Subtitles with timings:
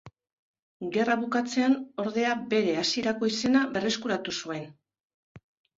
[0.95, 4.71] Gerra bukatzean ordea bere hasierako izena berreskuratu zuen.